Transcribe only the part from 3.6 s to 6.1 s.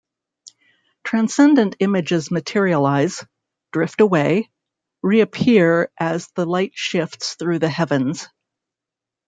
drift away, reappear